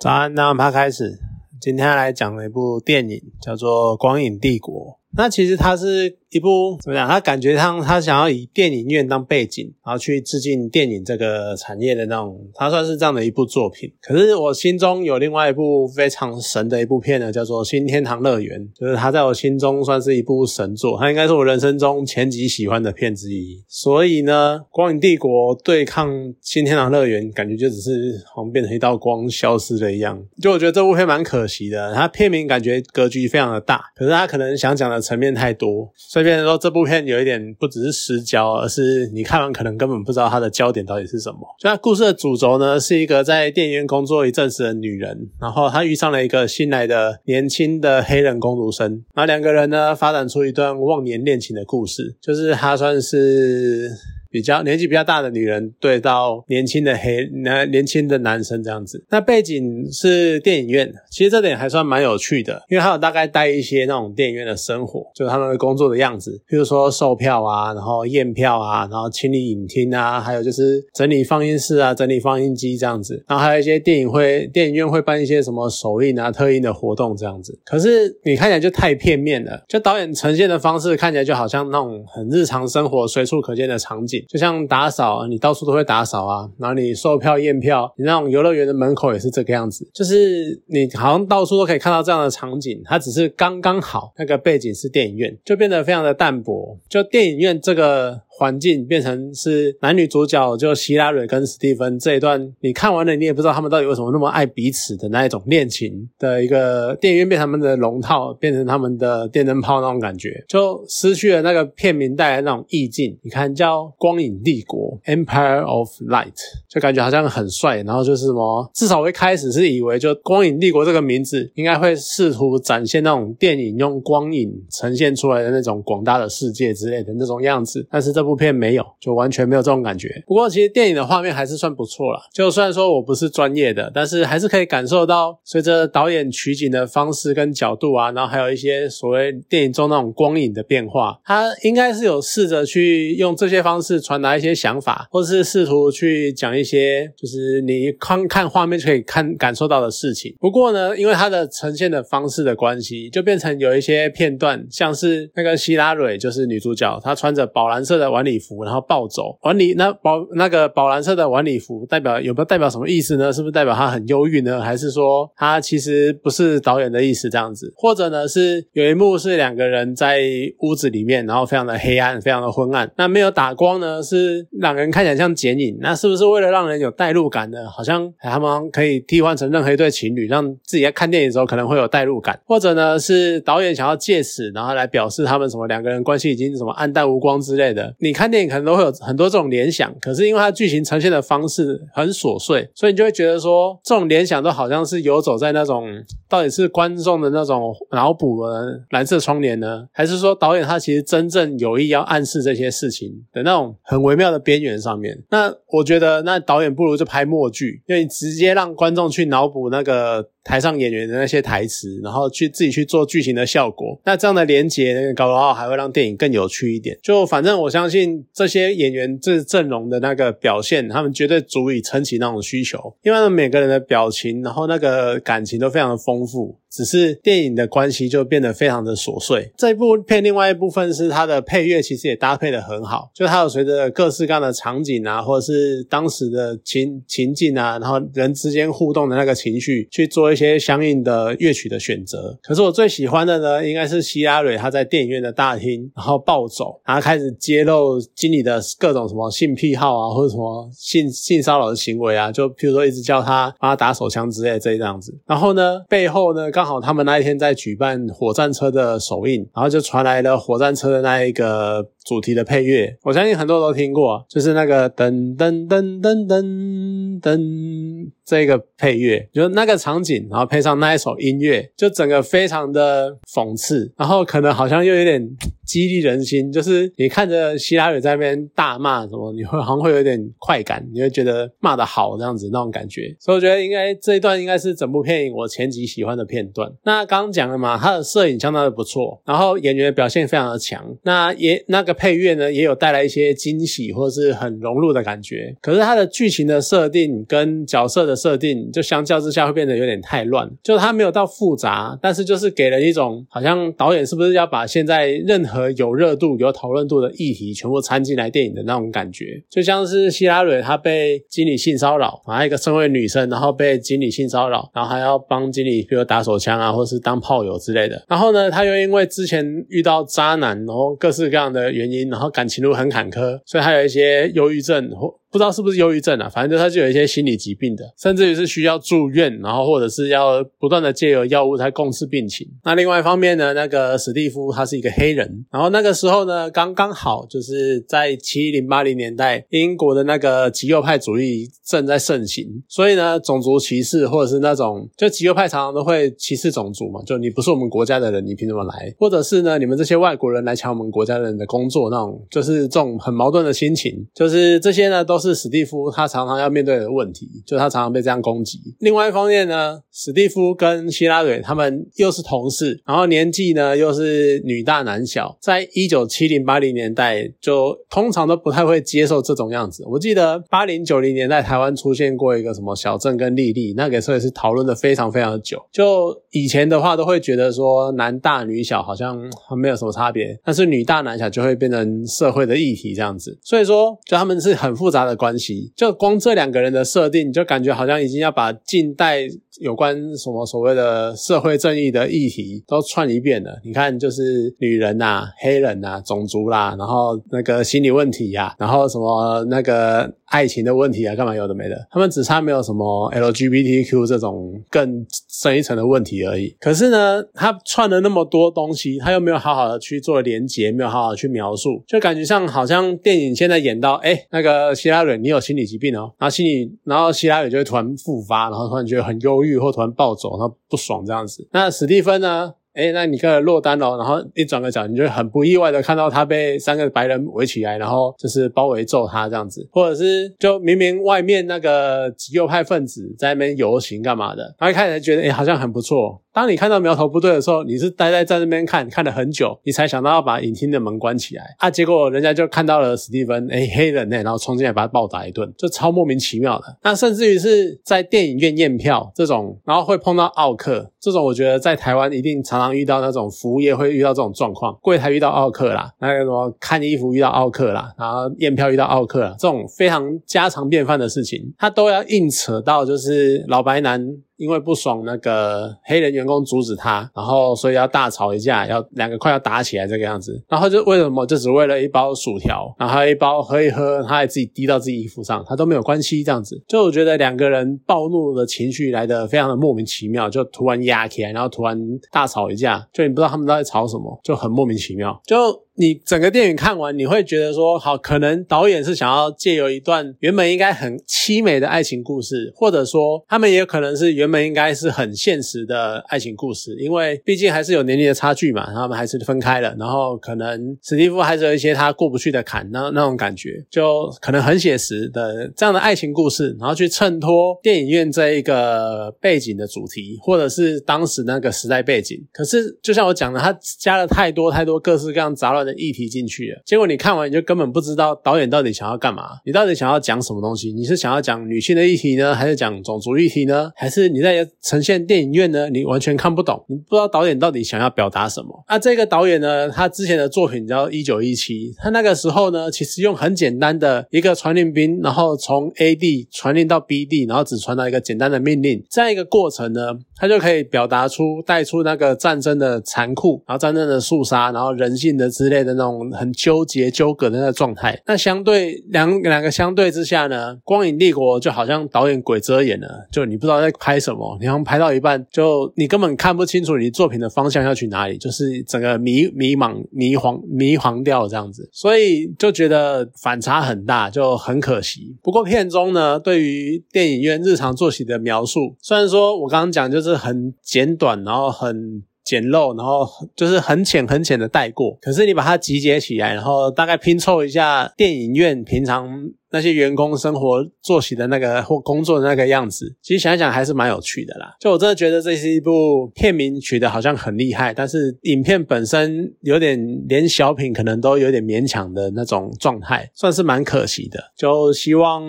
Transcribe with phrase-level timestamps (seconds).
[0.00, 1.20] 早安，那我们开始。
[1.60, 4.74] 今天来讲的一部电影叫做《光影帝国》。
[5.10, 6.19] 那其实它是。
[6.30, 7.08] 一部怎么讲？
[7.08, 13.92] 他感觉他他想要以电影院当背景，然后去致敬电影这个产业的那种，他算是这样的一部作品。
[14.00, 23.62] 可是我心中有另外一部非常神的一部片呢，叫做《新天堂乐园》，就是它在我心中算是一部神作，它应该是我人生中前几喜欢的片之一。
[23.66, 26.08] 所以呢，《光影帝国》对抗
[26.40, 30.22] 《新天堂乐园》，感觉就只是好像变成一道光消失了一样。
[30.40, 35.90] 就我觉得这部片蛮可惜的，它片名感觉格局非常的大，可是它可能想讲的层面太多。
[35.96, 41.38] 所以这边说这部片有一点不只是失焦，而是你看完可能根本不知道它的焦点到底是什么。
[41.58, 53.88] 所以故事的主轴呢，是一个在电影院工作一阵子的女人，然后她遇上了一个新来的年轻的黑人工读生，然后两个人呢发展出一段忘年恋情的故事，就是她算是。
[54.30, 77.58] 比较年纪比较大的女人对到年轻的黑男年轻的男生这样子，那背景是电影院，其实这点还算蛮有趣的，因为他有大概带一些那种电影院的生活，就是他们的工作的样子，比如说售票啊，然后验票啊，然后清理影厅啊，还有就是整理放映室啊，整理放映机这样子，然后还有一些电影会电影院会办一些什么首映啊、特映的活动这样子。
[77.64, 84.19] 可是你看起来就太片面了，就导演呈现的方式看起来就好像那种很日常生活随处可见的场景。
[84.28, 86.48] 就像打扫，你到处都会打扫啊。
[86.58, 92.80] 然后你售票验票，你那种游乐园的门口也是这个样子，就是你好像到处都可以看到这样的场景。
[92.84, 96.78] 它只是刚刚好，那个背景是电影院，就变得非常的淡薄。
[96.88, 98.22] 就电影院这个。
[98.40, 113.14] 环境变成是男女主角，就希拉蕊跟史蒂芬这一段，你看完了，你也不知道他们到底为什么那么爱彼此的那一种恋情的一个电影院，变他们的龙套，变成他们的电灯泡那种感觉，就失去了那个片名带来那种意境。
[113.22, 116.32] 你看叫《光影帝国》（Empire of Light），
[116.66, 128.29] 就感觉好像很帅，然后就是什么，至少我一开始是以为就《光影帝国》这个名字应该会试图展现那种电影用光影呈现出来的那种广大的世界之类的那种样子，但是这部。
[128.30, 130.22] 部片没有，就完全没有这种感觉。
[130.26, 132.20] 不过其实电影的画面还是算不错啦。
[132.32, 150.32] 就虽然说我不是专业的，但是还是可以感受到，随着导演取景的方式跟角度啊，然后还有一些所谓电影中那种光影的变化，他应该是有试着去用这些方式传达一些想法，或是试图去讲一些就是你看看画面就可以看感受到的事情。
[150.38, 158.19] 不过呢，因为它的呈现的方式的关系，就变成有一些片段，像是那个希拉蕊，就是女主角，她穿着宝蓝色的。
[158.20, 159.38] 晚礼服，然后暴走。
[159.42, 163.32] 晚礼那宝那个宝蓝色的晚礼服，代表有没有代表什么意思呢？
[163.32, 164.60] 是不是代表他很忧郁呢？
[164.60, 167.72] 还是说他其实不是导演的意思这样子？
[167.76, 170.20] 或者呢是有一幕是两个人在
[170.60, 172.90] 屋子里面，然后非常的黑暗，非常的昏暗。
[172.98, 175.78] 那没有打光呢，是两个人看起来像剪影。
[175.80, 177.66] 那是不是为了让人有代入感呢？
[177.70, 182.38] 好像他们可以替换成任何一对情侣，让自己在看电影的时候可能会有代入感。
[182.44, 187.94] 或者呢是导演想要借此，然后来表示他们什么两个人关系已经什么暗淡无光之类的。
[188.00, 188.10] 你。
[188.20, 195.86] 看电影可能都会有很多这种联想，可是因为它剧情呈现的方式很琐碎，所以你就会觉得说这种联想都好像是游走在那种
[196.28, 205.16] 到底是观众的那种脑补的蓝色窗帘呢，还是说导演他其实真正有意要暗示这些事情的那种很微妙的边缘上面？
[205.30, 210.28] 那我觉得那导演不如就拍默剧，因为你直接让观众去脑补那个。
[210.42, 216.98] 台上演员的那些台词，然后去自己去做剧情的效果，那这样的连接搞的话，还会让电影更有趣一点。
[217.02, 226.58] 就反正我相信这些演员这阵容的那个表现，他们绝对足以撑起那种需求，因为每个人的表情，然后那个感情都非常的丰富。
[226.70, 229.52] 只是电影的关系就变得非常的琐碎。
[229.58, 233.10] 这一部片另外一部分是它的配乐，其实也搭配的很好。
[233.12, 242.38] 就它有随着各式各样的场景啊，或者是当时的情情境啊，然后人之间互动的那个情绪，去做一些相应的乐曲的选择。
[242.40, 255.12] 可是我最喜欢的呢，应该是希拉蕊他在电影院的大厅，然后暴走，然后开始揭露经理的各种什么性癖好啊，或者什么性性骚扰的行为啊，就譬如说一直叫他帮他打手枪之类这样子。
[255.26, 256.59] 然后呢，背后呢刚？
[256.60, 275.30] 刚好他们那一天在举办火战车的首映，然后就传来了火战车的那一个主题的配乐，我相信很多人都听过，就是那个噔噔噔噔噔噔这个配乐，就那个场景，然后配上那一首音乐，就整个非常的讽刺，然后可能好像又有点。
[275.70, 283.14] 激励人心，就是你看着希拉里在那边大骂什么，你会好像会有点快感，你会觉得骂的好这样子那种感觉。
[283.20, 286.68] 所以我觉得应该这一段应该是整部片我前几喜欢的片段。
[286.82, 290.84] 那刚刚讲了嘛，他的摄影相当的不错，然后演员表现非常的强。
[291.04, 295.54] 那也那个配乐呢，也有带来一些惊喜或是很融入的感觉。
[295.60, 300.50] 可是它的剧情的设定跟角色的设定，就相较之下会变得有点太乱。
[300.62, 309.42] 就它没有到复杂，但是就是给人一种好像导演是不是要把现在任何有热度、有讨论度的议题全部掺进来电影的那种感觉。
[309.48, 318.04] 就像是希拉蕊她被经理性骚扰，还有一个身为女生，然后被经理性骚扰，然后还要帮经理比如打手枪啊，或是当炮友之类的。
[318.08, 325.19] 然后呢，她又因为之前遇到渣男，然后各式各样的原因，然后感情路很坎坷，所以还有一些忧郁症或。
[325.30, 332.44] 不知道是不是忧郁症啊，反正就他就有一些心理疾病的，甚至于是需要住院，然后或者是要不断的借由药物才控制病情。
[332.64, 348.92] 那另外一方面呢，那个史蒂夫他是一个黑人，然后那个时候呢，刚刚好就是在七零八零年代，英国的那个极右派主义正在盛行，所以呢，种族歧视或者是那种就极右派常常都会歧视种族嘛，就你不是我们国家的人，你凭什么来？
[348.98, 355.19] 或者是呢，你们这些外国人来抢我们国家人的工作，那种就是这种很矛盾的心情，就是这些呢都。
[355.20, 358.58] 是史蒂夫他常常要面对的问题，就他常常被这样攻击。
[358.78, 369.84] 另外一方面呢，史蒂夫跟希拉蕊他们又是同事，然后年纪呢又是女大男小，在一九七零八零年代就通常都不太会接受这种样子。
[369.86, 375.60] 我记得八零九零年代台湾出现过一个什么小镇跟丽丽，那个时候也是讨论的非常非常久。
[375.70, 379.20] 就以前的话都会觉得说男大女小好像
[379.60, 383.38] 没有什么差别，但是女大男小就会变成社会的议题这样子。
[383.42, 385.09] 所以说，就他们是很复杂的。
[385.10, 389.20] 的关系，就光这两个人的设定，就感觉好像已经要把近代
[389.60, 393.60] 有关什么所谓的社会正义的议题都串一遍了。
[393.64, 400.10] 你看，就是女人呐、黑人呐、种族啦，然后那个心理问题呀，然后什么那个。
[400.30, 401.88] 爱情的问题啊，干嘛有的没的？
[401.90, 406.54] 他们只差没有什么 LGBTQ 这种更深一层的问题而已。
[406.60, 421.46] 可是呢，他串了那么多东西，他又没有好好的去做连结，没有好好去描述，就感觉像好像电影现在演到，哎，那个希拉蕊你有心理疾病哦，然后心理，然后希拉里就会突然复发，然后突然觉得很忧郁，或突然暴走，然后不爽这样子。
[421.52, 422.54] 那史蒂芬呢？
[422.72, 436.22] 哎，那你个落单了，然后一转个角，你就很不意外的看到他被三个白人围起来，然后就是包围揍他这样子，或者是就明明外面那个极右派分子在那边游行干嘛的，他一开始觉得哎好像很不错。
[436.32, 441.70] 当你看到苗头不对的时候，你是待在在那边看看了很久，你才想到要把影厅的门关起来啊。
[441.70, 446.64] 结果人家就看到了史蒂芬，哎，黑人呢，然后冲进来把他暴打一顿，就超莫名其妙的。
[446.82, 464.06] 那甚至于是在电影院验票这种，然后会碰到奥克这种，我觉得在台湾一定常常遇到那种服务业会遇到这种状况，柜台遇到奥克啦，那个什么看衣服遇到奥克啦，然后验票遇到奥克啦，这种非常家常便饭的事情，他都要硬扯到就是老白男。
[464.40, 481.78] 因为不爽那个黑人员工阻止他，然后所以要大吵一架，要两个快要打起来这个样子，然后就为什么就只为了一包薯条，然后一包喝一喝，他还自己滴到自己衣服上，他都没有关系这样子，就我觉得两个人暴怒的情绪来的非常的莫名其妙，就突然压起来，然后突然
[482.10, 485.36] 大吵一架，就你不知道他们在吵什么，就很莫名其妙，就。
[485.80, 512.22] 你整个电影看完，你会觉得说，好，可能导演是想要借由一段原本应该很凄美的爱情故事，或者说他们也有可能是原本应该是很现实的爱情故事，因为毕竟还是有年龄的差距嘛，他们还是分开了，然后可能史蒂夫还是有一些他过不去的坎，那那种感觉就可能很写实的这样的爱情故事，然后去衬托电影院这一个背景的主题，或者是当时那个时代背景。
[512.34, 515.69] 可是就像我讲的，他加了太多太多各式各样杂乱的。
[515.76, 520.72] 议题进去了，结果你看完你就根本不知道导演到底想要干嘛，你到底想要讲什么东西？
[520.72, 523.70] 你是想要讲女性的议题呢，还是讲种族议题呢？
[523.76, 525.68] 还是你在呈现电影院呢？
[525.70, 528.64] 你完全看不懂，你不知道导演到底想要表达什么。
[528.68, 539.80] 那这个导演呢，他之前的作品叫《一九一七》，他那个时候呢，其实用很简单的一个传令兵，然后从 A 地传令到 B 地，然后只传达一个简单的命令，这样一个过程呢，
[540.16, 545.60] 他就可以表达出带出那个战争的残酷，然后战争的肃杀，然后人性的之类。
[545.60, 565.14] 的那种很纠结、纠葛的那个状态，那相对两两个相对之下呢，《光影帝国》就好像导演鬼遮眼了，就你不知道在拍什么，你好像拍到一半，就你根本看不清楚你作品的方向要去哪里，就是整个迷迷茫、迷黄、迷黄掉这样子，所以就觉得反差很大，就很可惜。
[565.22, 572.02] 不过片中呢，对于电影院日常作息的描述，虽然说我刚刚讲就是很简短，然后很。
[572.30, 574.96] 简陋，然后就是很浅很浅的带过。
[575.02, 579.10] 可是你把它集结起来，然后大概拼凑一下电影院平常
[579.50, 584.54] 那些员工生活作息的那个或工作的那个样子，其实想一想还是蛮有趣的啦。
[584.60, 589.78] 就我真的觉得这是一部片名取得好像很厉害，但是影片本身有点
[590.08, 594.32] 连小品可能都有点勉强的那种状态，算是蛮可惜的。
[594.36, 595.22] 就希望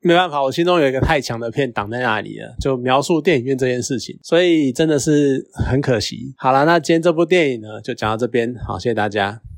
[0.00, 6.34] 没办法，我心中有一个太强的片挡在那里了，就描述电影院这件事情，所以真的是很可惜。
[6.36, 9.51] 好了，那今天这部电影呢，就讲到这边，好，谢谢大家。